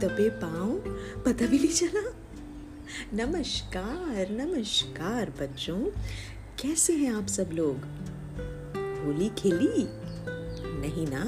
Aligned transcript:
दबे 0.00 0.28
पाँव 0.30 0.78
पता 1.24 1.46
भी 1.46 1.58
नहीं 1.58 1.68
चला। 1.68 2.00
नमस्कार 3.14 4.30
नमस्कार 4.30 5.30
बच्चों, 5.30 5.78
कैसे 6.62 6.92
हैं 6.92 7.12
आप 7.14 7.26
सब 7.26 7.50
लोग? 7.52 7.76
होली 9.04 9.28
खेली? 9.28 9.86
नहीं 10.80 11.06
ना? 11.06 11.22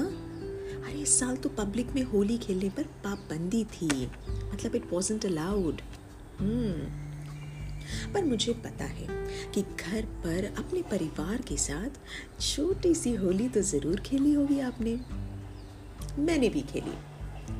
अरे, 0.87 1.01
इस 1.01 1.19
साल 1.19 1.35
तो 1.35 1.49
पब्लिक 1.49 1.91
में 1.91 2.03
होली 2.03 2.37
खेलने 2.37 2.69
पर 2.69 2.83
पाबंदी 2.83 3.63
थी। 3.63 4.05
मतलब 4.53 4.75
इट 4.75 4.91
वॉजेंट 4.91 5.25
अलाउड 5.25 5.81
पर 8.13 8.23
मुझे 8.23 8.53
पता 8.53 8.85
है 8.85 9.07
कि 9.51 9.61
घर 9.61 10.05
पर 10.23 10.53
अपने 10.57 10.81
परिवार 10.81 11.41
के 11.41 11.57
साथ 11.57 11.99
छोटी 12.41 12.95
सी 12.95 13.15
होली 13.15 13.49
तो 13.49 13.61
ज़रूर 13.61 13.99
खेली 13.99 14.33
होगी 14.33 14.59
आपने। 14.59 14.99
मैंने 16.21 16.49
भी 16.49 16.61
खेली। 16.61 17.08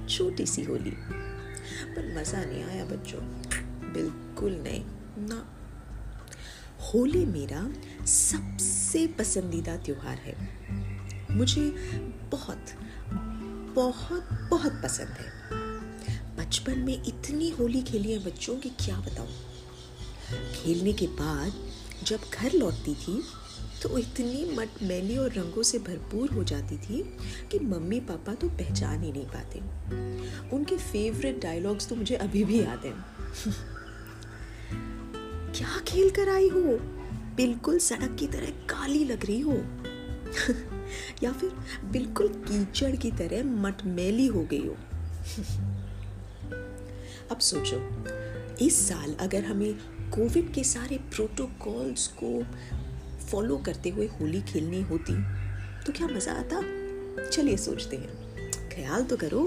छोटी 0.09 0.45
सी 0.45 0.63
होली। 0.63 0.91
पर 1.95 2.17
मज़ा 2.17 2.45
नहीं 2.45 2.63
आया 2.63 2.85
बच्चों। 2.85 3.19
बिल्कुल 3.93 4.53
नहीं। 4.53 4.85
ना। 5.17 5.55
होली 6.83 7.25
मेरा 7.25 7.73
सबसे 8.05 9.07
पसंदीदा 9.07 9.77
त्योहार 9.77 10.17
है। 10.17 10.35
मुझे 11.31 11.69
बहुत 12.31 12.65
बहुत 13.75 14.29
बहुत 14.49 14.81
पसंद 14.83 15.07
है। 15.07 15.29
बचपन 16.37 16.79
में 16.79 17.03
इतनी 17.03 17.49
होली 17.49 17.81
खेली 17.81 18.11
है 18.11 18.25
बच्चों 18.25 18.55
की 18.55 18.69
क्या 18.69 18.99
बताऊँ। 18.99 19.29
खेलने 20.55 20.93
के 20.93 21.07
बाद 21.07 21.53
जब 22.03 22.19
घर 22.33 22.51
लौटती 22.53 22.95
थी 22.95 23.23
तो 23.81 23.97
इतनी 23.97 24.55
मटमैली 24.55 25.17
और 25.17 25.31
रंगों 25.31 25.63
से 25.63 25.79
भरपूर 25.79 26.29
हो 26.29 26.43
जाती 26.43 26.77
थी 26.77 27.17
कि 27.51 27.59
मम्मी 27.59 27.99
पापा 27.99 28.33
तो 28.33 28.49
पहचान 28.49 29.03
ही 29.03 29.11
नहीं 29.11 29.25
पाते। 29.25 29.59
उनके 30.55 30.77
फेवरेट 30.77 31.41
डायलॉग्स 31.41 31.87
तो 31.87 31.95
मुझे 31.95 32.15
अभी 32.15 32.43
भी 32.43 32.59
याद 32.59 32.85
हैं। 32.85 33.05
क्या 35.53 35.83
खेल 35.87 36.09
कर 36.09 36.29
आई 36.29 36.49
हो? 36.49 36.79
बिल्कुल 37.35 37.79
सड़क 37.79 38.15
की 38.19 38.27
तरह 38.27 38.45
काली 38.45 39.05
लग 39.05 39.25
रही 39.25 39.39
हो। 39.39 39.53
या 41.23 41.31
फिर 41.31 41.51
बिल्कुल 41.91 42.27
कीचड़ 42.27 42.95
की 42.95 43.11
तरह 43.11 43.43
मटमैली 43.43 44.27
हो 44.27 44.43
गई 44.43 44.67
हो। 44.67 44.73
अब 47.31 47.39
सोचो, 47.39 48.05
इस 48.65 48.89
साल 48.89 49.13
अगर 49.13 49.43
हमें 49.43 49.75
कोविड 50.11 50.53
के 50.53 50.63
सारे 50.63 50.97
प्रोटोकॉल्स 50.97 52.13
को 52.23 52.43
फॉलो 53.31 53.57
करते 53.57 53.89
हुए 53.89 54.07
होली 54.19 54.41
खेलनी 54.41 54.81
होती 54.81 55.13
तो 55.83 55.93
क्या 55.93 56.07
मज़ा 56.07 56.33
आता? 56.33 56.61
चलिए 57.29 57.57
सोचते 57.57 57.97
हैं। 57.97 58.69
ख्याल 58.69 59.03
तो 59.03 59.17
करो। 59.17 59.43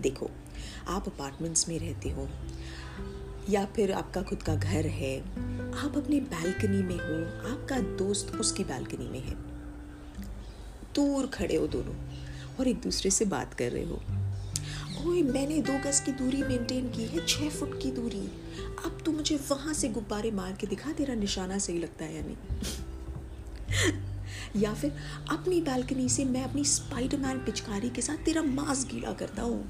देखो, 0.00 0.30
आप 0.88 1.06
अपार्टमेंट्स 1.06 1.68
में 1.68 1.78
रहते 1.78 2.10
हो, 2.10 2.28
या 3.50 3.64
फिर 3.66 3.92
आपका 3.92 4.22
खुद 4.22 4.42
का 4.42 4.54
घर 4.54 4.86
है, 4.86 5.18
आप 5.76 5.96
अपनी 5.96 6.20
बालकनी 6.20 6.82
में 6.82 6.96
हो, 6.96 7.24
आपका 7.52 7.78
दोस्त 7.96 8.34
उसकी 8.34 8.64
बालकनी 8.64 9.08
में 9.08 9.20
है, 9.20 9.34
दूर 10.94 11.26
खड़े 11.26 11.56
हो 11.56 11.66
दोनों, 11.66 11.94
और 12.60 12.68
एक 12.68 12.80
दूसरे 12.80 13.10
से 13.10 13.24
बात 13.24 13.54
कर 13.54 13.70
रहे 13.72 13.84
हो। 13.84 14.00
ओए, 15.04 15.22
मैंने 15.22 15.60
दो 15.62 15.78
गज 15.78 16.00
की 16.00 16.12
दूरी 16.12 16.42
मेंटेन 16.42 16.90
की 16.90 17.04
है, 17.04 17.26
छह 17.26 17.48
फुट 17.50 17.80
की 17.82 17.90
दूरी। 17.90 18.26
अब 18.84 18.98
तू 19.04 19.12
मुझे 19.12 19.36
वहाँ 19.50 19.74
से 19.74 19.88
गुब्बारे 19.88 20.30
मार 20.30 20.52
के 20.52 20.66
दिखा, 20.66 20.92
तेरा 20.92 21.14
निशाना 21.14 21.58
सही 21.58 21.78
लगता 21.78 22.04
है 22.04 22.16
या 22.16 22.22
नहीं? 22.22 22.36
या 24.56 24.72
फिर 24.74 24.92
अपनी 25.30 25.60
बालकनी 25.60 26.08
से 26.08 26.24
मैं 26.24 26.44
अपनी 26.44 26.64
स्पाइडरमैन 26.64 27.38
पिचकारी 27.38 27.90
के 27.90 28.02
साथ 28.02 28.24
तेरा 28.24 28.42
मांस 28.42 28.86
गीला 28.90 29.12
करता 29.12 29.42
हूँ। 29.42 29.64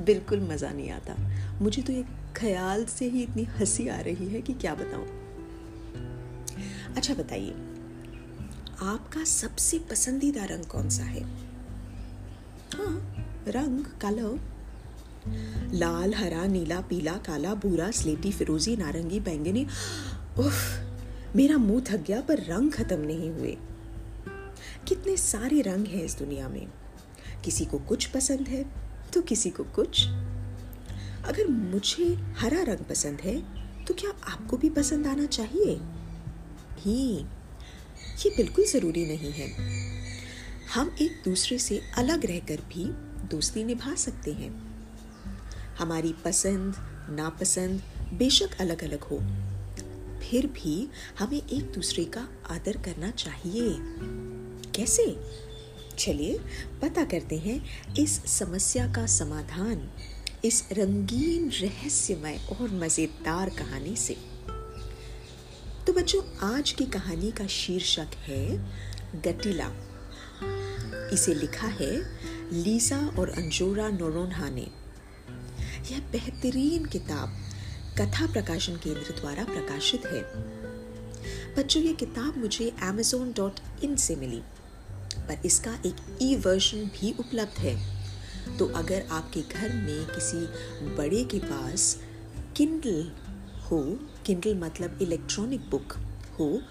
बिल्कुल 0.00 0.40
मज़ा 0.40 0.70
नहीं 0.70 0.90
आता। 0.90 1.14
मुझे 1.60 1.82
तो 1.82 1.92
एक 1.92 2.06
ख्याल 2.36 2.84
से 2.84 3.08
ही 3.08 3.22
इतनी 3.22 3.44
हँसी 3.58 3.88
आ 3.88 4.00
रही 4.00 4.28
है 4.28 4.40
कि 4.42 4.52
क्या 4.54 4.74
बताऊँ। 4.74 5.06
अच्छा 6.96 7.14
बताइए, 7.14 7.54
आपका 8.82 9.24
सबसे 9.24 9.78
पसंदीदा 9.90 10.44
रंग 10.44 10.64
कौन 10.64 10.88
सा 10.88 11.04
है? 11.04 11.22
हाँ 12.74 12.94
रंग 13.48 13.84
कलर 14.00 15.74
लाल, 15.74 16.14
हरा, 16.14 16.44
नीला, 16.46 16.80
पीला, 16.80 17.12
काला, 17.26 17.54
भूरा, 17.54 17.90
स्लेटी, 17.90 18.32
फिरोजी, 18.32 18.76
नारंगी, 18.76 19.20
बैंगनी। 19.20 19.64
उफ 20.38 20.85
मेरा 21.36 21.56
मुँह 21.56 21.82
थक 21.84 21.96
गया, 21.96 22.20
पर 22.20 22.38
रंग 22.38 22.72
खत्म 22.72 23.00
नहीं 23.00 23.30
हुए। 23.30 23.56
कितने 24.88 25.16
सारे 25.16 25.60
रंग 25.60 25.86
हैं 25.86 26.02
इस 26.02 26.18
दुनिया 26.18 26.48
में। 26.48 26.66
किसी 27.44 27.64
को 27.64 27.78
कुछ 27.78 28.06
पसंद 28.06 28.48
है 28.48 28.64
तो 29.14 29.22
किसी 29.22 29.50
को 29.50 29.64
कुछ। 29.64 30.06
अगर 31.26 31.46
मुझे 31.46 32.04
हरा 32.38 32.62
रंग 32.62 32.84
पसंद 32.84 33.20
है 33.20 33.36
तो 33.84 33.94
क्या 33.94 34.10
आपको 34.24 34.56
भी 34.56 34.70
पसंद 34.70 35.06
आना 35.06 35.26
चाहिए? 35.26 35.76
ही, 36.78 37.18
ये 38.16 38.30
बिल्कुल 38.36 38.64
ज़रूरी 38.64 39.06
नहीं 39.06 39.32
है। 39.32 39.48
हम 40.74 40.96
एक 41.00 41.22
दूसरे 41.24 41.58
से 41.58 41.80
अलग 41.96 42.26
रहकर 42.26 42.56
भी 42.56 42.84
दोस्ती 43.28 43.64
निभा 43.64 43.94
सकते 43.94 44.32
हैं। 44.32 44.50
हमारी 45.78 46.14
पसंद, 46.24 46.74
नापसंद 47.10 47.82
बेशक 48.14 48.60
अलग 48.60 48.84
अलग 48.84 49.00
हो। 49.00 49.18
फिर 50.30 50.46
भी 50.46 50.88
हमें 51.18 51.48
एक 51.48 51.72
दूसरे 51.72 52.04
का 52.04 52.28
आदर 52.50 52.76
करना 52.76 53.10
चाहिए। 53.10 53.76
कैसे? 54.72 55.16
चलिए, 55.98 56.38
पता 56.82 57.04
करते 57.04 57.36
हैं 57.36 57.64
इस 57.94 58.26
समस्या 58.26 58.92
का 58.92 59.06
समाधान, 59.06 59.90
इस 60.44 60.68
रंगीन 60.72 61.50
रहस्यमय 61.50 62.40
और 62.60 62.70
मज़ेदार 62.70 63.50
कहानी 63.50 63.96
से। 63.96 64.16
तो 65.86 65.92
बच्चों, 65.92 66.36
आज 66.36 66.70
की 66.70 66.84
कहानी 66.84 67.30
का 67.30 67.46
शीर्षक 67.46 68.08
है 68.16 68.58
गटिला। 69.22 69.72
इसे 71.12 71.34
लिखा 71.34 71.66
है 71.66 72.18
लीसा 72.52 72.98
और 73.18 73.28
अंजोरा 73.28 73.88
नोरोन्हा 73.88 74.50
ने। 74.50 74.66
यह 75.92 76.00
बेहतरीन 76.00 76.84
किताब 76.84 77.45
कथा 78.00 78.26
प्रकाशन 78.26 78.76
केंद्र 78.76 79.20
द्वारा 79.20 79.44
प्रकाशित 79.44 80.06
है। 80.06 80.22
बच्चों, 81.56 81.82
ये 81.82 81.92
किताब 81.92 82.38
मुझे 82.38 82.72
amazon.in 82.84 83.36
डॉट 83.36 83.60
इन 83.84 83.96
से 83.96 84.16
मिली, 84.16 84.42
पर 85.18 85.42
इसका 85.44 85.78
एक 85.86 86.18
ई 86.22 86.36
वर्जन 86.36 86.78
भी 86.78 87.14
उपलब्ध 87.20 87.58
है। 87.58 87.96
तो 88.58 88.66
अगर 88.66 89.06
आपके 89.10 89.40
घर 89.40 89.72
में 89.72 90.06
किसी 90.06 90.38
बड़े 90.96 91.24
के 91.24 91.38
पास 91.38 92.00
किंडल 92.56 93.12
हो 93.62 93.98
किंडल 94.26 94.54
मतलब 94.54 94.98
इलेक्ट्रॉनिक 95.02 95.70
बुक 95.70 95.92
हो 96.40 96.62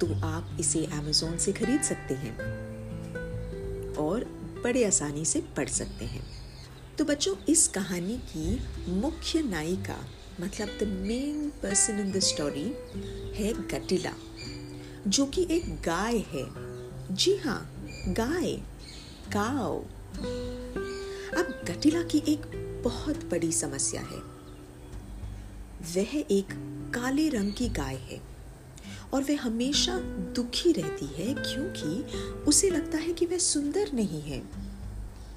तो 0.00 0.26
आप 0.26 0.56
इसे 0.60 0.84
अमेजोन 0.86 1.38
से 1.38 1.52
खरीद 1.52 1.82
सकते 1.82 2.14
हैं 2.14 2.36
और 3.94 4.24
बड़े 4.64 4.84
आसानी 4.84 5.24
से 5.24 5.40
पढ़ 5.56 5.68
सकते 5.68 6.04
हैं। 6.04 6.26
तो 6.98 7.04
बच्चों, 7.04 7.36
इस 7.48 7.68
कहानी 7.68 8.18
की 8.18 8.62
मुख्य 8.88 9.42
नायिका 9.42 9.98
मतलब 10.40 10.68
the 10.80 10.82
main 10.82 11.48
person 11.62 11.98
in 12.00 12.12
the 12.12 12.18
story 12.18 12.66
है 13.34 13.52
गटिला 13.68 14.12
जो 15.08 15.26
कि 15.26 15.46
एक 15.50 15.64
गाय 15.82 16.18
है। 16.18 16.44
जी 17.14 17.36
हाँ 17.36 17.60
गाय 18.08 18.52
काव 19.32 19.76
अब 21.38 21.60
गटिला 21.68 22.02
की 22.02 22.22
एक 22.28 22.40
बहुत 22.84 23.24
बड़ी 23.24 23.52
समस्या 23.52 24.00
है। 24.00 24.18
वह 25.94 26.16
एक 26.30 26.48
काले 26.94 27.28
रंग 27.28 27.52
की 27.52 27.68
गाय 27.68 27.96
है 27.96 28.20
और 29.14 29.22
वह 29.22 29.40
हमेशा 29.40 29.98
दुखी 30.36 30.72
रहती 30.72 31.06
है 31.06 31.34
क्योंकि 31.34 32.16
उसे 32.44 32.70
लगता 32.70 32.98
है 32.98 33.12
कि 33.12 33.26
वह 33.26 33.38
सुंदर 33.38 33.92
नहीं 33.92 34.22
है। 34.22 34.38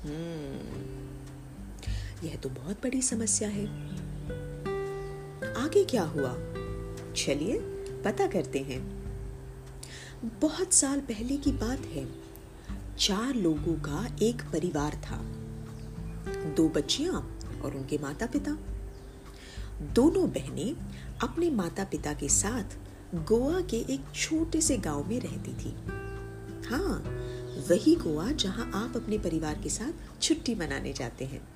हम्म, 0.03 0.85
यह 2.27 2.35
तो 2.35 2.49
बहुत 2.49 2.83
बड़ी 2.83 3.01
समस्या 3.01 3.49
है। 3.49 3.65
आगे 5.67 5.83
क्या 5.83 6.03
हुआ? 6.03 6.33
चलिए, 7.13 7.59
पता 8.05 8.27
करते 8.27 8.59
हैं। 8.59 8.79
बहुत 10.41 10.73
साल 10.73 10.99
पहले 10.99 11.37
की 11.37 11.51
बात 11.51 11.79
है। 11.79 12.07
चार 12.99 13.35
लोगों 13.35 13.73
का 13.73 14.17
एक 14.21 14.41
परिवार 14.41 14.95
था। 14.95 15.17
दो 16.53 16.69
बच्चियाँ 16.69 17.39
और 17.65 17.75
उनके 17.75 17.97
माता 17.97 18.25
पिता 18.25 18.51
दोनों 19.81 20.29
बहनें 20.29 20.75
अपने 21.23 21.49
माता 21.49 21.83
पिता 21.83 22.13
के 22.13 22.29
साथ 22.29 22.77
गोवा 23.15 23.61
के 23.61 23.77
एक 23.77 24.01
छोटे 24.15 24.61
से 24.61 24.77
गाँव 24.77 25.07
में 25.07 25.19
रहती 25.19 25.53
थी। 25.53 25.75
हाँ 26.69 27.03
वही 27.69 27.95
गोवा 27.95 28.31
जहाँ 28.31 28.71
आप 28.75 28.97
अपने 28.97 29.17
परिवार 29.17 29.59
के 29.63 29.69
साथ 29.69 30.21
छुट्टी 30.21 30.55
मनाने 30.55 30.93
जाते 30.93 31.25
हैं। 31.25 31.47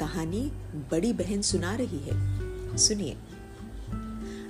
कहानी 0.00 0.40
बड़ी 0.90 1.12
बहन 1.12 1.42
सुना 1.42 1.74
रही 1.74 1.98
है। 1.98 2.76
सुनिए। 2.76 3.16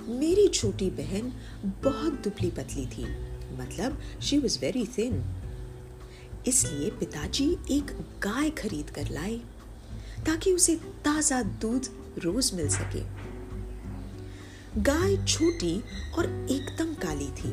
मेरी 0.07 0.47
छोटी 0.47 0.89
बहन 0.89 1.33
बहुत 1.83 2.13
दुबली 2.13 2.51
पतली 2.51 2.85
थी। 2.85 3.05
मतलब 3.53 4.01
शी 4.21 4.37
वॉज़ 4.39 4.59
वेरी 4.59 4.85
थिन 4.85 5.23
इसलिए 6.47 6.89
पिताजी 6.89 7.57
एक 7.71 7.91
गाय 8.23 8.49
खरीद 8.49 8.89
कर 8.89 9.09
लाए, 9.09 9.35
ताकि 10.25 10.53
उसे 10.53 10.75
ताज़ा 10.75 11.41
दूध 11.43 11.87
रोज 12.17 12.53
मिल 12.53 12.69
सके। 12.69 13.03
गाय 14.81 15.25
छोटी 15.25 15.83
और 16.17 16.25
एकदम 16.51 16.93
काली 16.93 17.27
थी। 17.27 17.49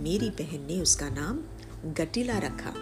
मेरी 0.00 0.30
बहन 0.30 0.66
ने 0.66 0.80
उसका 0.80 1.08
नाम 1.08 1.40
गटिला 1.92 2.38
रखा। 2.38 2.74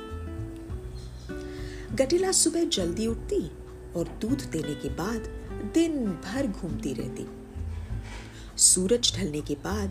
गटिला 1.96 2.32
सुबह 2.32 2.64
जल्दी 2.64 3.06
उठती 3.06 3.50
और 3.96 4.08
दूध 4.20 4.42
देने 4.50 4.74
के 4.74 4.88
बाद 4.88 5.20
दिन 5.74 6.06
भर 6.06 6.46
घूमती 6.46 6.94
रहती। 6.94 7.26
सूरज 8.56 9.16
ढलने 9.16 9.40
के 9.40 9.54
बाद 9.54 9.90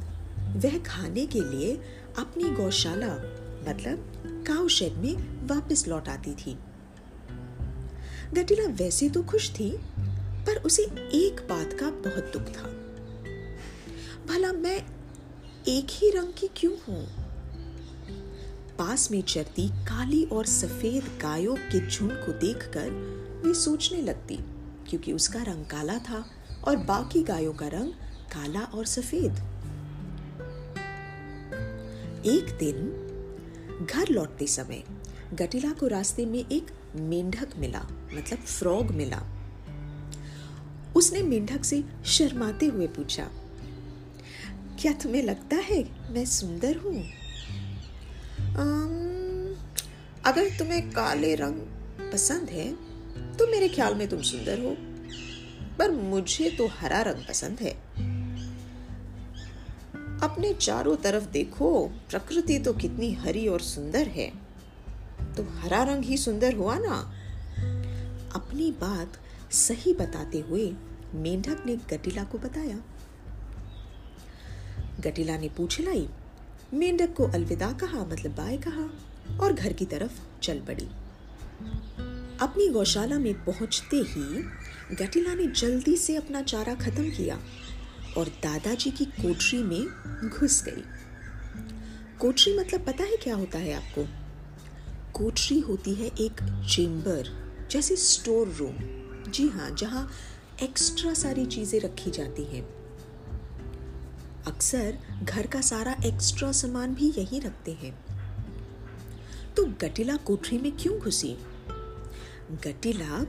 वह 0.66 0.78
खाने 0.80 1.26
के 1.26 1.42
लिए 1.42 1.74
अपनी 2.18 2.50
गौशाला 2.50 3.14
मतलब 3.70 4.24
काउ 4.48 4.68
शेड 4.68 4.94
में 4.94 5.48
वापस 5.48 5.88
लौट 5.88 6.10
आती 6.10 6.34
थी। 6.34 6.58
गटिला 8.34 8.64
वैसे 8.64 9.10
तो 9.10 9.24
खुश 9.24 9.50
थी, 9.50 9.70
पर 10.48 10.62
उसे 10.66 10.84
एक 11.14 11.46
बात 11.50 11.74
का 11.74 11.90
बहुत 11.90 12.32
दुख 12.34 12.42
था। 12.42 12.70
भला 14.28 14.52
मैं 14.52 14.78
एक 15.68 15.88
ही 15.90 16.10
रंग 16.10 16.34
की 16.38 16.50
क्यों 16.56 16.74
हूँ? 16.88 17.08
पास 18.80 19.12
में 19.12 19.22
चरती 19.22 19.68
काली 19.70 20.24
और 20.24 20.46
सफ़ेद 20.46 21.04
गायों 21.22 21.56
के 21.56 21.88
झुंड 21.88 22.12
को 22.12 22.32
देखकर 22.32 22.90
वे 23.44 23.54
सोचने 23.54 24.02
लगती, 24.02 24.38
क्योंकि 24.90 25.14
उसका 25.14 25.42
रंग 25.44 25.66
काला 25.66 25.98
था 26.00 26.24
और 26.64 26.78
बाकी 26.86 27.24
गायों 27.24 27.54
का 27.54 27.68
रंग 27.68 27.92
काला 28.34 28.62
और 28.62 28.86
सफ़ेद। 28.86 29.32
एक 32.26 32.58
दिन 32.60 33.86
घर 33.86 34.10
लौटते 34.10 34.48
समय 34.48 34.84
गटिला 35.34 35.72
को 35.72 35.88
रास्ते 35.88 36.26
में 36.26 36.40
एक 36.40 36.72
मेंढक 36.96 37.58
मिला 37.58 37.82
मतलब 38.14 38.40
फ्रॉग 38.40 38.92
मिला। 38.92 39.22
उसने 40.96 41.22
मेंढक 41.22 41.64
से 41.64 41.84
शर्माते 42.08 42.66
हुए 42.66 42.88
पूछा, 42.88 43.28
क्या 44.80 44.92
तुम्हें 44.94 45.24
लगता 45.24 45.56
है 45.64 45.84
मैं 46.12 46.26
सुंदर 46.26 46.78
हूँ? 46.78 47.04
अगर 50.26 50.50
तुम्हें 50.60 50.90
काले 50.92 51.34
रंग 51.36 51.62
पसंद 52.12 52.50
है 52.50 52.68
तो 53.40 53.48
मेरे 53.48 53.68
ख्याल 53.70 53.96
में 53.96 54.08
तुम 54.08 54.22
सुंदर 54.22 54.60
हो, 54.60 54.76
पर 55.80 55.92
मुझे 55.92 56.50
तो 56.50 56.68
हरा 56.68 57.02
रंग 57.02 57.28
पसंद 57.30 57.60
है। 57.60 57.72
अपने 60.24 60.54
चारों 60.54 60.96
तरफ़ 60.96 61.26
देखो, 61.26 61.88
प्रकृति 61.88 62.60
तो 62.60 62.74
कितनी 62.74 63.12
हरी 63.14 63.48
और 63.48 63.62
सुंदर 63.62 64.08
है। 64.08 64.32
तो 65.36 65.44
हरा 65.60 65.84
रंग 65.84 66.04
ही 66.04 66.18
सुंदर 66.18 66.56
हुआ 66.56 66.78
ना 66.78 67.14
अपनी 68.36 68.72
बात 68.72 69.20
सही 69.52 69.94
बताते 69.94 70.40
हुए 70.40 70.74
मेंढक 71.16 71.64
ने 71.66 71.76
गटिला 71.76 72.24
को 72.24 72.38
बताया। 72.38 72.80
गटिला 75.00 75.38
ने 75.38 75.50
पूछ 75.50 75.82
लाई, 75.82 76.10
मेंढक 76.74 77.14
को 77.14 77.28
अलविदा 77.28 77.72
कहा 77.72 78.06
मतलब 78.06 78.32
बाय 78.32 78.58
कहा, 78.58 78.90
और 79.38 79.54
घर 79.54 79.74
की 79.74 79.86
तरफ़ 79.86 80.20
चल 80.42 80.60
पड़ी। 80.60 80.88
अपनी 82.42 82.68
गौशाला 82.70 83.20
में 83.20 83.46
पहुँचते 83.46 83.98
ही 83.98 84.44
गटिला 84.96 85.34
ने 85.34 85.48
जल्दी 85.48 85.98
से 85.98 86.16
अपना 86.16 86.42
चारा 86.42 86.76
खत्म 86.76 87.10
किया 87.10 87.40
और 88.18 88.28
दादाजी 88.28 88.92
की 88.92 89.06
कोठरी 89.06 89.64
में 89.64 89.88
घुस 90.30 90.64
गई। 90.64 90.84
कोठरी 92.20 92.60
मतलब 92.60 92.86
पता 92.86 93.04
है 93.04 93.18
क्या 93.18 93.36
होता 93.36 93.58
है 93.58 93.74
आपको? 93.74 94.08
कोठरी 95.14 95.60
होती 95.60 95.94
है 95.94 96.08
एक 96.08 96.66
चेम्बर 96.70 97.30
जैसे 97.72 97.96
स्टोर 97.96 98.48
रूम। 98.48 98.76
जी 99.32 99.48
हाँ 99.48 99.72
जहाँ 99.72 100.12
एक्स्ट्रा 100.64 101.14
सारी 101.14 101.46
चीज़ें 101.46 101.80
रखी 101.80 102.12
जाती 102.12 102.44
हैं। 102.44 102.64
अक्सर 104.48 104.98
घर 105.24 105.48
का 105.48 105.62
सारा 105.62 105.96
एक्स्ट्रा 106.06 106.52
सामान 106.52 106.94
भी 106.96 107.14
यही 107.18 107.40
रखते 107.40 107.72
हैं। 107.72 108.06
तो 109.56 109.66
गटिला 109.66 110.16
कोठरी 110.16 110.58
में 110.58 110.78
क्यों 110.78 111.00
घुसी? 111.00 111.38
गटिला 112.52 113.26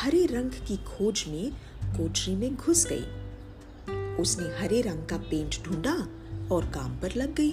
हरे 0.00 0.26
रंग 0.26 0.50
की 0.50 0.76
खोज 0.76 1.24
में 1.28 1.52
कोठरी 1.96 2.36
में 2.36 2.56
घुस 2.56 2.86
गई। 2.92 3.04
उसने 4.16 4.58
हरे 4.58 4.80
रंग 4.80 5.06
का 5.06 5.16
पेंट 5.16 5.56
ढूंढा 5.64 6.08
और 6.54 6.64
काम 6.64 7.00
पर 7.00 7.14
लग 7.16 7.34
गई। 7.34 7.50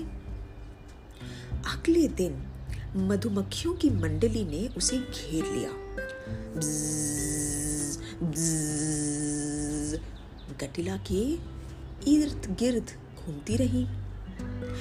अगले 1.54 2.08
दिन 2.08 2.48
मधुमक्खियों 2.96 3.74
की 3.74 3.90
मंडली 3.90 4.46
ने 4.46 4.68
उसे 4.68 4.98
घेर 4.98 5.46
लिया। 5.46 5.72
गटिला 10.62 10.98
के 10.98 11.32
इर्द 12.12 12.58
गिर्द 12.60 12.92
घूमती 13.18 13.56
रही। 13.56 13.84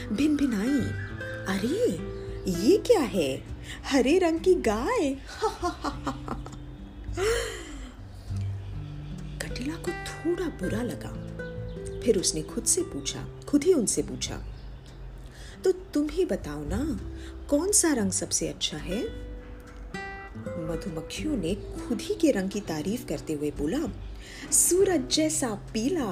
भिन 0.08 0.36
भिनाई 0.36 0.80
अरे, 1.56 1.90
ये 2.68 2.76
क्या 2.78 3.00
है? 3.00 3.57
हरे 3.84 4.18
रंग 4.18 4.40
की 4.40 4.54
गाय। 4.54 5.16
कटिला 9.42 9.76
को 9.76 9.92
थोड़ा 10.04 10.46
बुरा 10.60 10.82
लगा। 10.82 11.12
फिर 12.00 12.18
उसने 12.18 12.42
खुद 12.42 12.64
से 12.64 12.82
पूछा, 12.82 13.24
खुद 13.48 13.64
ही 13.64 13.72
उनसे 13.74 14.02
पूछा 14.02 14.42
तो 15.64 15.72
तुम 15.94 16.08
ही 16.08 16.24
बताओ 16.24 16.64
ना, 16.64 16.78
कौन 17.50 17.72
सा 17.72 17.92
रंग 17.92 18.10
सबसे 18.10 18.48
अच्छा 18.48 18.76
है? 18.76 19.02
मधुमक्खियों 20.68 21.36
ने 21.36 21.54
खुद 21.54 22.00
ही 22.00 22.14
के 22.14 22.30
रंग 22.30 22.50
की 22.50 22.60
तारीफ़ 22.60 23.06
करते 23.06 23.32
हुए 23.32 23.50
बोला, 23.50 23.78
सूरज 24.52 25.08
जैसा 25.10 25.48
पीला, 25.72 26.10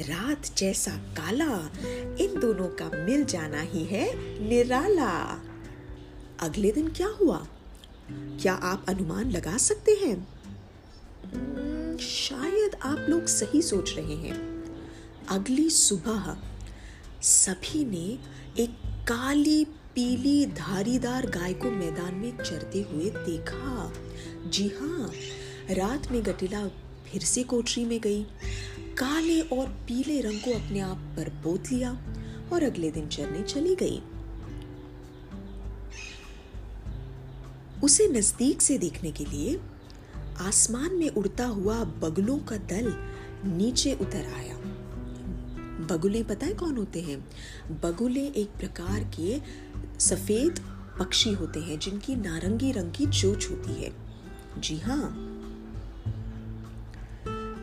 रात 0.00 0.46
जैसा 0.56 0.90
काला, 1.18 1.56
इन 2.24 2.38
दोनों 2.40 2.68
का 2.80 2.90
मिल 2.94 3.24
जाना 3.24 3.60
ही 3.60 3.84
है 3.84 4.06
निराला। 4.48 5.10
अगले 6.40 6.72
दिन 6.72 6.88
क्या 6.88 7.08
हुआ? 7.08 7.46
क्या 8.12 8.54
आप 8.54 8.86
अनुमान 8.88 9.30
लगा 9.30 9.56
सकते 9.56 9.92
हैं? 9.92 10.28
हम्म, 11.34 11.98
शायद 11.98 12.74
आप 12.82 13.06
लोग 13.08 13.26
सही 13.26 13.62
सोच 13.62 13.96
रहे 13.96 14.14
हैं। 14.14 14.64
अगली 15.28 15.70
सुबह 15.70 16.36
सभी 17.22 17.84
ने 17.84 18.18
एक 18.62 18.70
काली 18.86 19.64
पीली 19.64 20.46
धारीदार 20.46 21.26
गाय 21.26 21.54
को 21.54 21.70
मैदान 21.70 22.14
में 22.14 22.38
चरते 22.38 22.82
हुए 22.82 23.10
देखा। 23.10 23.92
जी 24.46 24.68
हाँ 24.68 25.12
रात 25.70 26.12
में 26.12 26.26
गटिला 26.26 26.68
फिर 27.12 27.22
से 27.22 27.42
कोठरी 27.42 27.84
में 27.84 28.00
गई। 28.00 28.22
काले 28.98 29.40
और 29.40 29.66
पीले 29.66 30.20
रंग 30.20 30.40
को 30.40 30.50
अपने 30.50 30.80
आप 30.80 30.96
पर 30.96 31.28
बोत 31.28 31.64
लिया 31.72 31.92
और 32.52 32.62
अगले 32.62 32.90
दिन 32.90 33.08
चरने 33.08 33.42
चली 33.42 33.74
गई। 33.74 34.02
उसे 37.84 38.08
नज़दीक 38.08 38.62
से 38.62 38.78
देखने 38.78 39.10
के 39.10 39.24
लिए 39.24 39.60
आसमान 40.40 40.94
में 40.94 41.10
उड़ता 41.10 41.46
हुआ 41.46 41.84
बगुलों 41.84 42.38
का 42.38 42.56
दल 42.56 42.94
नीचे 43.44 43.92
उतर 43.94 44.32
आया। 44.36 44.54
बगुले 45.86 46.22
पता 46.22 46.46
है 46.46 46.54
कौन 46.54 46.76
होते 46.76 47.00
हैं? 47.00 47.28
बगुले 47.80 48.26
एक 48.26 48.48
प्रकार 48.48 49.10
के 49.20 49.40
सफ़ेद 50.00 50.60
पक्षी 50.98 51.32
होते 51.32 51.60
हैं, 51.60 51.78
जिनकी 51.78 52.16
नारंगी 52.16 52.72
रंग 52.72 52.92
की 52.92 53.06
चोच 53.06 53.50
होती 53.50 53.82
है। 53.82 53.92
जी 54.58 54.78
हाँ। 54.78 55.16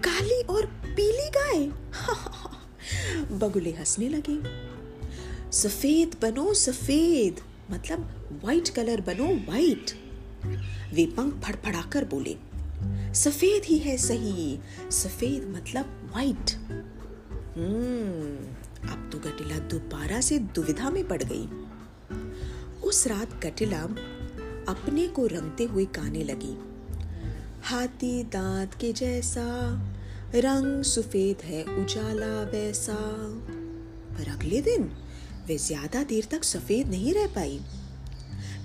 काली 0.01 0.41
और 0.41 0.65
पीली 0.65 1.29
गाय। 1.29 1.67
बगुले 3.39 3.71
हंसने 3.71 4.09
लगे। 4.09 4.39
सफ़ेद 5.51 6.15
बनो 6.21 6.53
सफ़ेद 6.53 7.39
मतलब 7.71 7.99
व्हाइट 8.41 8.69
कलर 8.69 9.01
बनो 9.01 9.25
व्हाइट 9.25 10.00
वे 10.93 11.05
पंख 11.17 11.41
फड़फड़ाकर 11.43 12.05
बोले, 12.05 12.35
सफ़ेद 13.15 13.65
ही 13.65 13.77
है 13.79 13.97
सही, 13.97 14.59
सफ़ेद 14.91 15.47
मतलब 15.55 16.09
व्हाइट 16.11 16.51
हम्म 17.57 18.89
अब 18.91 19.09
तो 19.11 19.17
गटिला 19.19 19.57
दोबारा 19.69 20.21
से 20.21 20.39
दुविधा 20.55 20.89
में 20.89 21.07
पड़ 21.07 21.21
गई. 21.23 21.47
उस 22.83 23.05
रात 23.07 23.33
गटिला 23.45 23.81
अपने 24.69 25.07
को 25.07 25.25
रंगते 25.27 25.63
हुए 25.63 25.85
गाने 25.95 26.23
लगी, 26.23 26.55
हाथी 27.63 28.23
दांत 28.23 28.73
के 28.73 28.91
जैसा, 28.93 29.47
रंग 30.35 30.81
सफ़ेद 30.85 31.41
है 31.45 31.63
उजाला 31.75 32.33
वैसा। 32.51 32.97
पर 34.11 34.29
अगले 34.29 34.61
दिन 34.61 34.89
वे 35.47 35.57
ज़्यादा 35.57 36.03
देर 36.03 36.27
तक 36.31 36.43
सफ़ेद 36.43 36.89
नहीं 36.89 37.13
रह 37.13 37.27
पाई। 37.27 37.59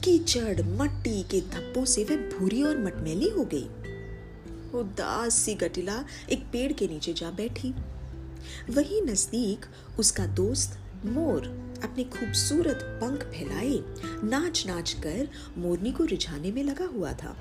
कीचड़, 0.07 0.63
मट्टी 0.63 1.23
के 1.23 1.41
धब्बों 1.41 1.85
से 1.85 2.05
वे 2.05 2.17
भूरी 2.17 2.63
और 2.63 2.79
मटमैली 2.79 3.29
हो 3.29 3.45
गई। 3.45 3.65
उदास 4.79 5.35
सी 5.35 5.55
गटिला 5.55 6.05
एक 6.31 6.43
पेड़ 6.43 6.73
के 6.73 6.89
नीचे 6.89 7.13
जा 7.13 7.31
बैठी। 7.31 7.75
वही 8.71 9.01
नज़दीक 9.01 9.67
उसका 9.99 10.27
दोस्त 10.27 10.79
मोर 11.07 11.47
अपने 11.85 12.05
खूबसूरत 12.05 12.79
पंख 12.83 13.23
फैलाए 13.23 13.81
नाच 14.29 14.67
नाच 14.67 14.93
कर 14.93 15.29
मोरनी 15.59 15.93
को 15.93 16.05
रिझाने 16.05 16.53
में 16.53 16.65
लगा 16.65 16.85
हुआ 16.85 17.13
था। 17.13 17.37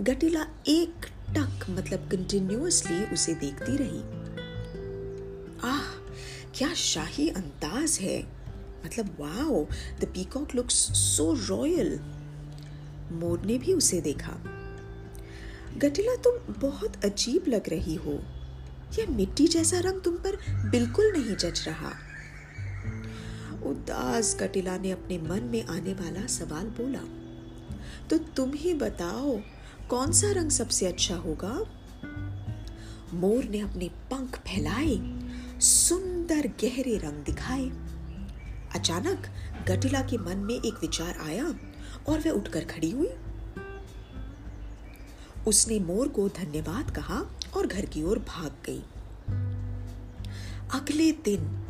गटिला 0.00 0.46
एक 0.68 1.06
टक 1.30 1.66
मतलब 1.70 2.08
कंटिन्यूअसली 2.08 3.04
उसे 3.04 3.34
देखती 3.34 3.76
रही। 3.76 4.00
आह, 5.68 5.88
क्या 6.54 6.74
शाही 6.74 7.28
अंदाज 7.28 7.98
है! 8.00 8.35
मतलब 8.86 9.16
wow 9.20 9.64
the 10.00 10.04
peacock 10.04 10.54
looks 10.54 10.74
so 10.96 11.32
royal 11.48 11.98
मोर 13.12 13.40
ने 13.40 13.58
भी 13.58 13.72
उसे 13.72 14.00
देखा। 14.00 14.32
गटिला, 15.78 16.14
तुम 16.16 16.54
बहुत 16.60 17.04
अजीब 17.04 17.44
लग 17.48 17.68
रही 17.68 17.94
हो। 17.94 18.18
यह 18.98 19.10
मिट्टी 19.10 19.46
जैसा 19.46 19.78
रंग 19.80 20.00
तुम 20.00 20.16
पर 20.16 20.36
बिल्कुल 20.70 21.12
नहीं 21.12 21.36
जच 21.36 21.64
रहा। 21.68 21.92
उदास 23.66 24.34
कटिला 24.40 24.76
ने 24.78 24.90
अपने 24.90 25.18
मन 25.18 25.48
में 25.52 25.64
आने 25.66 25.92
वाला 25.94 26.26
सवाल 26.26 26.66
बोला 26.78 27.02
तो 28.10 28.18
तुम 28.36 28.52
ही 28.54 28.74
बताओ, 28.74 29.38
कौन 29.88 30.12
सा 30.12 30.30
रंग 30.32 30.50
सबसे 30.50 30.86
अच्छा 30.86 31.16
होगा? 31.16 31.54
मोर 33.14 33.44
ने 33.44 33.60
अपने 33.60 33.88
पंख 34.10 34.38
फैलाए, 34.38 34.96
सुंदर 35.60 36.46
गहरे 36.62 36.96
रंग 36.98 37.24
दिखाए। 37.24 37.66
अचानक 38.74 39.26
गटिला 39.68 40.00
के 40.00 40.18
मन 40.18 40.36
में 40.36 40.54
एक 40.54 40.78
विचार 40.80 41.18
आया 41.18 41.54
और 42.08 42.18
वह 42.18 42.30
उठकर 42.30 42.64
खड़ी 42.64 42.90
हुई। 42.90 43.08
उसने 45.48 45.80
मोर 45.80 46.08
को 46.08 46.28
धन्यवाद 46.28 46.90
कहा 46.90 47.36
और 47.56 47.66
घर 47.66 47.84
की 47.84 48.02
ओर 48.02 48.18
भाग 48.18 48.52
गई। 48.66 48.82
अगले 50.80 51.12
दिन 51.12 51.66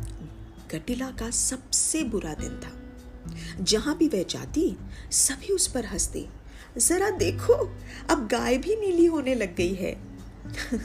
गटिला 0.71 1.11
का 1.11 1.31
सबसे 1.31 2.03
बुरा 2.03 2.33
दिन 2.33 2.49
था। 2.49 2.77
जहाँ 3.63 3.97
भी 3.97 4.07
वह 4.07 4.23
जाती, 4.23 4.77
सभी 5.11 5.53
उस 5.53 5.67
पर 5.67 5.85
हँसते, 5.85 6.29
जरा 6.77 7.09
देखो, 7.09 7.77
अब 8.09 8.27
गाय 8.27 8.57
भी 8.57 8.75
नीली 8.75 9.05
होने 9.05 9.35
लग 9.35 9.55
गई 9.55 9.73
है। 9.73 10.07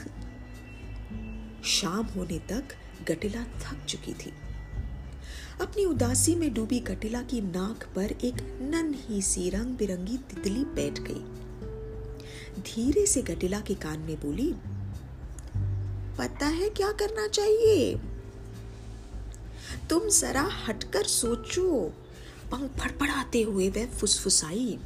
शाम 1.63 2.05
होने 2.05 2.39
तक 2.39 2.63
गटिला 3.07 3.43
थक 3.43 3.85
चुकी 3.85 4.13
थी। 4.13 4.33
अपनी 5.63 5.85
उदासी 5.85 6.35
में 6.35 6.53
डूबी 6.53 6.79
गटिला 6.79 7.21
की 7.21 7.39
नाक 7.41 7.83
पर 7.95 8.11
एक 8.23 8.41
नन्ही 8.61 9.21
सी 9.21 9.49
रंग 9.49 9.75
बिरंगी 9.77 10.17
तितली 10.17 10.63
बैठ 10.65 10.99
गई। 10.99 12.61
धीरे 12.61 13.05
से 13.05 13.21
गटिला 13.21 13.59
के 13.59 13.73
कान 13.73 13.99
में 13.99 14.15
बोली, 14.21 14.53
पता 16.17 16.47
है 16.47 16.69
क्या 16.69 16.91
करना 16.91 17.27
चाहिए? 17.27 17.95
तुम 19.89 20.09
जरा 20.09 20.49
हटकर 20.67 21.03
सोचो। 21.03 21.79
पंख 22.51 22.71
फड़फड़ाते 22.71 23.41
हुए 23.41 23.69
वह 23.69 23.85
फुसफुसाई, 23.85 24.77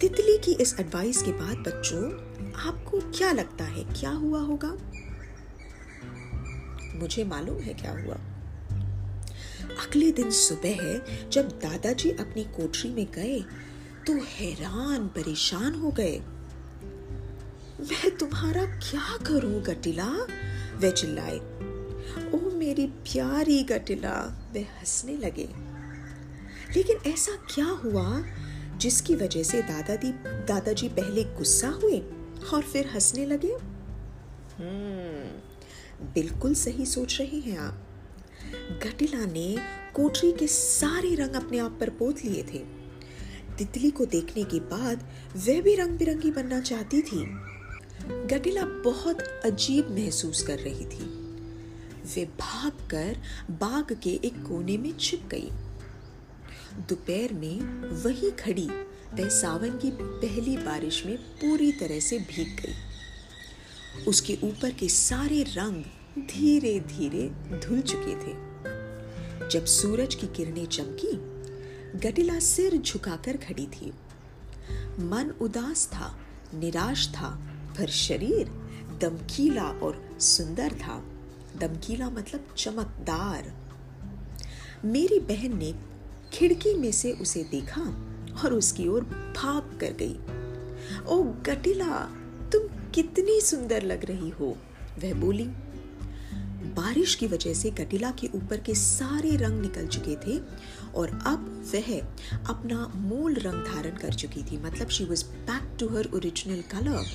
तितली 0.00 0.38
की 0.38 0.52
इस 0.52 0.74
एडवाइस 0.80 1.22
के 1.22 1.32
बाद 1.32 1.56
बच्चों, 1.58 2.02
आपको 2.60 3.00
क्या 3.18 3.32
लगता 3.32 3.64
है, 3.64 3.84
क्या 4.00 4.10
हुआ 4.10 4.40
होगा? 4.40 4.76
मुझे 6.98 7.24
मालूम 7.24 7.58
है 7.58 7.74
क्या 7.74 7.92
हुआ। 8.02 8.20
अगले 9.80 10.12
दिन 10.12 10.30
सुबह 10.30 10.82
है, 10.82 11.30
जब 11.30 11.48
दादाजी 11.48 12.10
अपनी 12.10 12.44
कोठरी 12.44 12.90
में 12.90 13.06
गए 13.14 13.40
तो 14.06 14.12
हैरान 14.12 15.08
परेशान 15.08 15.74
हो 15.74 15.90
गए। 15.90 16.18
मैं 17.80 18.16
तुम्हारा 18.16 18.64
क्या 18.64 19.16
करूँ 19.16 19.62
गटिला? 19.62 20.08
वे 20.76 20.90
चिल्लाए। 20.90 21.36
ओ 22.30 22.50
मेरी 22.50 22.86
प्यारी 22.86 23.62
गटिला 23.62 24.50
वे 24.52 24.60
हंसने 24.60 25.16
लगे। 25.16 25.48
लेकिन 26.76 27.10
ऐसा 27.12 27.32
क्या 27.54 27.66
हुआ, 27.66 28.24
जिसकी 28.76 29.14
वजह 29.14 29.42
से 29.42 29.62
दादाजी 29.62 30.12
दादाजी 30.26 30.88
पहले 30.88 31.24
गुस्सा 31.24 31.68
हुए 31.68 32.00
और 32.54 32.62
फिर 32.62 32.86
हंसने 32.86 33.26
लगे? 33.26 33.52
हम्म 34.58 35.40
बिल्कुल 36.14 36.54
सही 36.54 36.86
सोच 36.86 37.20
रहे 37.20 37.38
हैं 37.38 37.58
आप। 37.58 37.86
गटिला 38.56 39.24
ने 39.24 39.56
कोठरी 39.94 40.32
के 40.32 40.46
सारे 40.46 41.14
रंग 41.14 41.34
अपने 41.34 41.58
आप 41.58 41.76
पर 41.80 41.90
पोत 41.90 42.24
लिए 42.24 42.42
थे। 42.42 42.58
तितली 43.58 43.90
को 43.90 44.06
देखने 44.06 44.44
के 44.44 44.60
बाद 44.60 45.08
वह 45.36 45.60
भी 45.60 45.74
रंग 45.74 45.98
बिरंगी 45.98 46.30
बनना 46.30 46.60
चाहती 46.60 47.02
थी। 47.02 47.24
गटिला 48.26 48.64
बहुत 48.64 49.20
अजीब 49.20 49.90
महसूस 49.90 50.42
कर 50.42 50.58
रही 50.58 50.84
थी। 50.84 51.20
वे 52.14 52.24
भागकर 52.24 53.22
बाग 53.50 53.98
के 54.02 54.10
एक 54.10 54.42
कोने 54.48 54.78
में 54.78 54.98
छिप 54.98 55.28
गई। 55.30 55.50
दोपहर 56.88 57.32
में 57.32 57.60
वही 58.02 58.30
खड़ी 58.30 58.68
वह 59.14 59.28
सावन 59.28 59.70
की 59.70 59.90
पहली 59.94 60.56
बारिश 60.56 61.06
में 61.06 61.16
पूरी 61.16 61.72
तरह 61.72 62.00
से 62.00 62.18
भीग 62.18 62.48
गई। 62.48 62.74
उसके 64.04 64.38
ऊपर 64.44 64.70
के 64.70 64.88
सारे 64.88 65.42
रंग 65.42 65.84
धीरे 66.18 66.80
धीरे 66.80 67.28
धुल 67.58 67.80
चुके 67.80 68.14
थे। 68.14 68.50
जब 69.48 69.64
सूरज 69.64 70.14
की 70.14 70.26
किरणें 70.26 70.66
चमकी 70.66 71.16
गटिला 71.98 72.38
सिर 72.38 72.76
झुकाकर 72.76 73.36
खड़ी 73.36 73.66
थी। 73.66 73.92
मन 75.00 75.34
उदास 75.40 75.86
था, 75.86 76.20
निराश 76.54 77.08
था, 77.08 77.40
पर 77.78 77.88
शरीर 77.88 78.48
दमकीला 79.00 79.64
और 79.64 80.16
सुंदर 80.20 80.72
था। 80.72 81.04
दमकीला 81.58 82.10
मतलब 82.10 82.54
चमकदार। 82.56 83.56
मेरी 84.84 85.20
बहन 85.20 85.58
ने 85.58 85.74
खिड़की 86.32 86.74
में 86.74 86.92
से 86.92 87.12
उसे 87.12 87.44
देखा 87.44 87.82
और 88.44 88.54
उसकी 88.54 88.88
ओर 88.88 89.04
भाग 89.36 89.78
कर 89.80 89.92
गई। 89.92 90.18
ओ 91.06 91.22
गटिला 91.22 92.04
तुम 92.52 92.90
कितनी 92.90 93.40
सुंदर 93.40 93.82
लग 93.82 94.04
रही 94.04 94.30
हो, 94.30 94.56
वह 95.02 95.14
बोली। 95.14 95.50
बारिश 96.74 97.14
की 97.14 97.26
वजह 97.26 97.54
से 97.54 97.70
गटिला 97.70 98.10
के 98.10 98.28
ऊपर 98.34 98.60
के 98.60 98.74
सारे 98.74 99.36
रंग 99.36 99.60
निकल 99.62 99.86
चुके 99.86 100.16
थे 100.16 100.38
और 100.94 101.10
अब 101.26 101.48
वह 101.74 101.98
अपना 102.50 102.86
मूल 102.96 103.34
रंग 103.34 103.64
धारण 103.66 103.96
कर 103.96 104.14
चुकी 104.14 104.42
थी। 104.42 104.58
मतलब 104.58 104.88
she 104.88 105.04
was 105.04 105.24
back 105.24 105.76
to 105.80 105.88
her 105.88 106.08
original 106.14 106.62
colour 106.70 107.06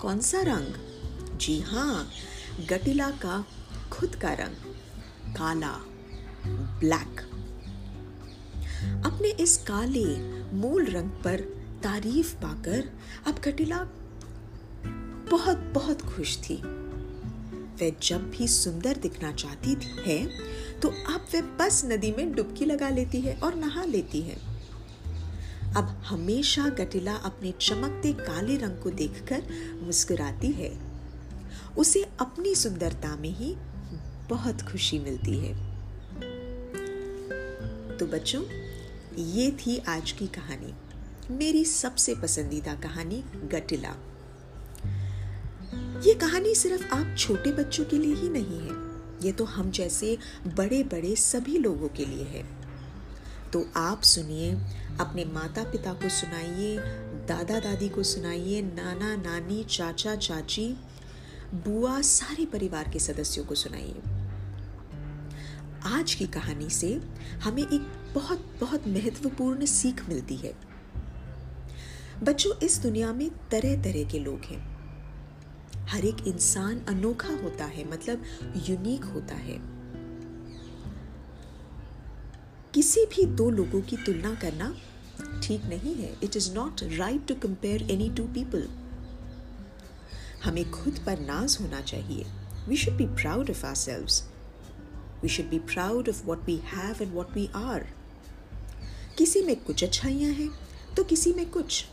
कौन 0.00 0.20
सा 0.20 0.42
रंग? 0.42 1.38
जी 1.38 1.60
हाँ 1.60 2.08
गटिला 2.68 3.10
का 3.10 3.44
खुद 3.92 4.14
का 4.14 4.32
रंग, 4.32 4.56
काला 5.36 5.72
ब्लैक 6.80 7.20
अपने 9.06 9.28
इस 9.40 9.56
काले 9.56 10.06
मूल 10.56 10.86
रंग 10.86 11.10
पर 11.24 11.40
तारीफ़ 11.82 12.34
पाकर 12.34 12.90
अब 13.26 13.38
कटिला 13.38 13.78
बहुत 15.30 15.58
बहुत 15.74 16.02
खुश 16.02 16.36
थी। 16.38 16.56
वह 17.82 17.92
जब 18.02 18.30
भी 18.30 18.48
सुंदर 18.48 18.96
दिखना 18.96 19.32
चाहती 19.32 19.76
है 20.06 20.26
तो 20.80 20.88
अब 20.88 21.26
वह 21.34 21.40
बस 21.40 21.84
नदी 21.84 22.12
में 22.12 22.32
डुबकी 22.32 22.64
लगा 22.64 22.88
लेती 22.88 23.20
है 23.20 23.34
और 23.34 23.54
नहा 23.54 23.84
लेती 23.84 24.20
है। 24.20 24.36
अब 25.76 26.02
हमेशा 26.06 26.68
गटिला 26.68 27.14
अपने 27.14 27.52
चमकते 27.60 28.12
काले 28.12 28.56
रंग 28.56 28.82
को 28.82 28.90
देखकर 28.90 29.42
मुस्कुराती 29.82 30.50
है। 30.52 30.70
उसे 31.78 32.02
अपनी 32.20 32.54
सुंदरता 32.54 33.16
में 33.16 33.28
ही 33.28 33.54
बहुत 34.28 34.62
खुशी 34.62 34.98
मिलती 34.98 35.38
है। 35.38 35.54
तो 37.98 38.06
बच्चों, 38.06 38.42
ये 39.22 39.50
थी 39.50 39.78
आज 39.88 40.12
की 40.12 40.26
कहानी। 40.26 40.74
मेरी 41.34 41.64
सबसे 41.64 42.14
पसंदीदा 42.14 42.74
कहानी 42.74 43.24
गटिला। 43.52 43.94
ये 46.02 46.14
कहानी 46.14 46.54
सिर्फ़ 46.54 46.94
आप 46.94 47.16
छोटे 47.18 47.52
बच्चों 47.52 47.84
के 47.84 47.98
लिए 47.98 48.14
ही 48.14 48.28
नहीं 48.28 48.60
है। 48.60 48.92
ये 49.26 49.32
तो 49.32 49.44
हम 49.44 49.70
जैसे 49.70 50.18
बड़े 50.46 50.82
बड़े 50.82 51.16
सभी 51.16 51.58
लोगों 51.58 51.88
के 51.88 52.04
लिए 52.04 52.24
है। 52.24 52.46
तो 53.52 53.66
आप 53.76 54.02
सुनिए, 54.02 54.52
अपने 55.00 55.24
माता 55.24 55.62
पिता 55.62 55.92
को 55.92 56.08
सुनाइए 56.08 56.78
दादा 57.28 57.60
दादी 57.60 57.88
को 57.88 58.02
सुनाइए, 58.02 58.62
नाना, 58.62 59.16
नानी, 59.16 59.64
चाचा, 59.64 60.16
चाची, 60.16 60.76
बुआ, 61.54 62.00
सारे 62.00 62.46
परिवार 62.46 62.90
के 62.92 62.98
सदस्यों 62.98 63.44
को 63.44 63.54
सुनाइए। 63.54 64.02
आज 65.96 66.14
की 66.14 66.26
कहानी 66.26 66.70
से 66.70 67.00
हमें 67.42 67.62
एक 67.62 67.92
बहुत 68.14 68.54
बहुत 68.60 68.88
महत्वपूर्ण 68.88 69.66
सीख 69.66 70.08
मिलती 70.08 70.36
है। 70.36 70.54
बच्चों, 72.22 72.66
इस 72.66 72.78
दुनिया 72.78 73.12
में 73.12 73.30
तरह 73.30 73.82
तरह 73.82 74.04
के 74.04 74.18
लोग 74.18 74.40
हैं। 74.40 74.71
हर 75.88 76.04
एक 76.04 76.26
इंसान 76.26 76.80
अनोखा 76.80 77.28
होता 77.28 77.64
है 77.64 77.90
मतलब 77.90 78.24
यूनिक 78.68 79.04
होता 79.04 79.34
है। 79.34 79.58
किसी 82.74 83.04
भी 83.06 83.24
दो 83.26 83.50
लोगों 83.50 83.80
की 83.82 83.96
तुलना 83.96 84.34
करना 84.34 84.74
ठीक 85.42 85.64
नहीं 85.64 85.94
है। 85.94 86.16
It 86.22 86.36
is 86.36 86.52
not 86.54 86.82
right 86.82 87.26
to 87.28 87.34
compare 87.34 87.90
any 87.90 88.10
two 88.10 88.24
people 88.24 88.68
हमें 90.44 90.70
खुद 90.70 90.98
पर 91.06 91.18
नाज 91.18 91.58
होना 91.60 91.80
चाहिए। 91.80 92.26
We 92.68 92.76
should 92.76 92.98
be 92.98 93.06
proud 93.16 93.50
of 93.50 93.64
ourselves. 93.64 94.22
We 95.22 95.28
should 95.28 95.50
be 95.50 95.58
proud 95.68 96.08
of 96.08 96.18
what 96.28 96.48
we 96.48 96.56
have 96.72 97.00
and 97.00 97.16
what 97.18 97.36
we 97.36 97.46
are. 97.62 97.82
किसी 99.18 99.42
में 99.42 99.56
कुछ 99.64 99.84
अच्छाइयाँ 99.84 100.32
हैं 100.32 100.50
तो 100.96 101.04
किसी 101.04 101.32
में 101.32 101.50
कुछ। 101.50 101.84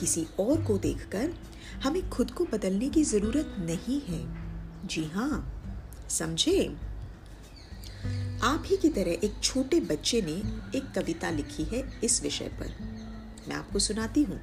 किसी 0.00 0.26
और 0.40 0.62
को 0.64 0.78
देखकर 0.78 1.34
हमें 1.80 2.10
खुद 2.10 2.30
को 2.30 2.44
बदलने 2.44 2.88
की 2.88 3.04
ज़रूरत 3.04 3.56
नहीं 3.58 4.00
है। 4.00 4.42
जी 4.86 5.04
हाँ 5.04 5.62
समझे? 6.08 6.76
आप 8.42 8.62
ही 8.66 8.76
की 8.76 8.88
तरह 8.88 9.10
एक 9.10 9.34
छोटे 9.42 9.80
बच्चे 9.80 10.22
ने 10.22 10.32
एक 10.78 10.92
कविता 10.94 11.30
लिखी 11.30 11.64
है 11.64 12.00
इस 12.04 12.22
विषय 12.22 12.48
पर। 12.48 12.74
मैं 13.48 13.56
आपको 13.56 13.78
सुनाती 13.78 14.22
हूँ। 14.22 14.40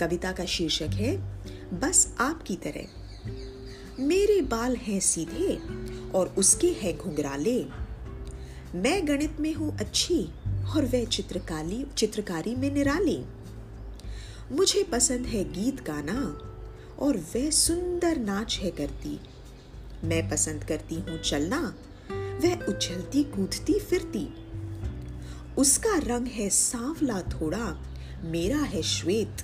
कविता 0.00 0.32
का 0.32 0.44
शीर्षक 0.44 0.88
है, 0.92 1.16
बस 1.80 2.16
आपकी 2.20 2.56
तरह। 2.56 2.86
मेरे 4.00 4.42
बाल 4.42 4.76
हैं 4.76 5.00
सीधे 5.00 5.56
और 6.10 6.34
उसके 6.38 6.66
हैं 6.66 6.98
घुंघराले। 6.98 7.64
मैं 8.74 9.08
गणित 9.08 9.40
में 9.40 9.54
हूँ 9.54 9.78
अच्छी 9.78 10.24
और 10.76 10.84
वह 10.84 11.04
चित्रकारी 11.04 11.86
चित्रकारी 11.96 12.54
में 12.54 12.74
निराली। 12.74 13.24
मुझे 14.52 14.82
पसंद 14.82 15.26
है 15.26 15.52
गीत 15.52 15.84
गाना, 15.84 16.38
और 16.98 17.16
वह 17.16 17.50
सुंदर 17.50 18.16
नाच 18.16 18.58
है 18.62 18.70
करती। 18.70 19.20
मैं 20.04 20.30
पसंद 20.30 20.64
करती 20.64 20.94
हूँ 20.94 21.22
चलना, 21.22 21.74
वह 22.12 22.64
उछलती 22.64 23.24
कूदती 23.24 23.78
फिरती। 23.78 24.28
उसका 25.58 25.98
रंग 25.98 26.26
है 26.26 26.50
सांवला 26.50 27.22
थोड़ा, 27.22 27.78
मेरा 28.24 28.58
है 28.58 28.82
श्वेत। 28.82 29.42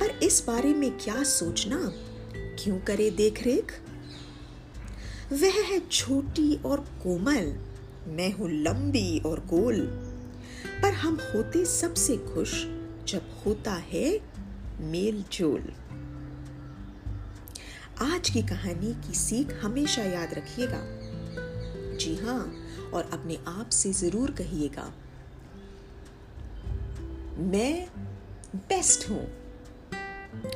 पर 0.00 0.10
इस 0.22 0.44
बारे 0.46 0.74
में 0.74 0.98
क्या 0.98 1.22
सोचना, 1.22 1.92
क्यों 2.34 2.78
करे 2.78 3.10
देखरेख? 3.10 3.72
वह 5.32 5.64
है 5.64 5.88
छोटी 5.88 6.56
और 6.56 6.80
कोमल, 6.80 7.58
मैं 8.06 8.32
हूँ 8.32 8.50
लंबी 8.50 9.18
और 9.18 9.40
गोल। 9.40 9.80
पर 10.82 10.92
हम 10.92 11.18
होते 11.34 11.64
सबसे 11.64 12.16
खुश 12.16 12.75
जब 13.08 13.22
होता 13.46 13.72
है 13.72 14.20
मेल 14.80 15.24
जोल 15.32 15.72
आज 18.02 18.30
की 18.30 18.42
कहानी 18.42 18.92
की 18.94 19.14
सीख 19.14 19.52
हमेशा 19.62 20.02
याद 20.02 20.34
रखिएगा। 20.34 20.80
जी 21.96 22.14
हाँ 22.16 22.40
और 22.94 23.10
अपने 23.12 23.38
आप 23.46 23.68
से 23.68 23.92
ज़रूर 23.92 24.30
कहिएगा। 24.30 24.92
मैं 27.38 27.88
बेस्ट 28.56 29.10
हूँ। 29.10 29.26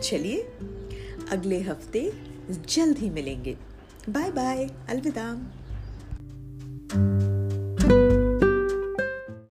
चलिए, 0.02 0.42
अगले 1.30 1.60
हफ़्ते 1.60 2.12
जल्द 2.50 2.98
ही 2.98 3.10
मिलेंगे। 3.10 3.56
बाय 4.08 4.30
बाय, 4.32 4.70
अलविदा। 4.88 5.32